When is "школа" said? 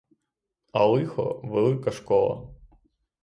1.99-2.35